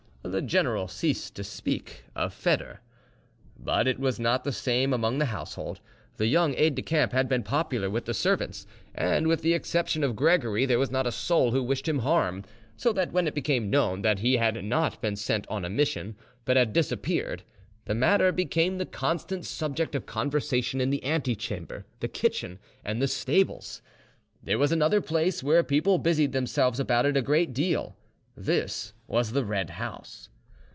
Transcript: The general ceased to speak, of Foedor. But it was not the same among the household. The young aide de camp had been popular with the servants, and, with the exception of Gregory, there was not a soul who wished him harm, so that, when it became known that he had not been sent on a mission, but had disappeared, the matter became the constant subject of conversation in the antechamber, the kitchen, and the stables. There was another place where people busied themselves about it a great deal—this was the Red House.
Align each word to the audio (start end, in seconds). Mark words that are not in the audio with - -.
The 0.23 0.43
general 0.43 0.87
ceased 0.87 1.35
to 1.35 1.43
speak, 1.43 2.03
of 2.15 2.31
Foedor. 2.31 2.77
But 3.57 3.87
it 3.87 3.99
was 3.99 4.19
not 4.19 4.43
the 4.43 4.51
same 4.51 4.93
among 4.93 5.17
the 5.17 5.25
household. 5.25 5.81
The 6.17 6.27
young 6.27 6.53
aide 6.55 6.75
de 6.75 6.83
camp 6.83 7.11
had 7.11 7.27
been 7.27 7.41
popular 7.41 7.89
with 7.89 8.05
the 8.05 8.13
servants, 8.13 8.67
and, 8.93 9.25
with 9.27 9.41
the 9.41 9.55
exception 9.55 10.03
of 10.03 10.15
Gregory, 10.15 10.67
there 10.67 10.77
was 10.79 10.91
not 10.91 11.07
a 11.07 11.11
soul 11.11 11.51
who 11.51 11.63
wished 11.63 11.87
him 11.87 11.99
harm, 11.99 12.43
so 12.77 12.93
that, 12.93 13.11
when 13.11 13.25
it 13.25 13.33
became 13.33 13.71
known 13.71 14.03
that 14.03 14.19
he 14.19 14.37
had 14.37 14.63
not 14.63 15.01
been 15.01 15.15
sent 15.15 15.47
on 15.47 15.65
a 15.65 15.69
mission, 15.71 16.15
but 16.45 16.55
had 16.55 16.71
disappeared, 16.71 17.41
the 17.85 17.95
matter 17.95 18.31
became 18.31 18.77
the 18.77 18.85
constant 18.85 19.43
subject 19.43 19.95
of 19.95 20.05
conversation 20.05 20.79
in 20.79 20.91
the 20.91 21.03
antechamber, 21.03 21.83
the 21.99 22.07
kitchen, 22.07 22.59
and 22.85 23.01
the 23.01 23.07
stables. 23.07 23.81
There 24.43 24.59
was 24.59 24.71
another 24.71 25.01
place 25.01 25.41
where 25.41 25.63
people 25.63 25.97
busied 25.97 26.31
themselves 26.31 26.79
about 26.79 27.07
it 27.07 27.17
a 27.17 27.23
great 27.23 27.53
deal—this 27.53 28.93
was 29.07 29.33
the 29.33 29.43
Red 29.43 29.71
House. 29.71 30.29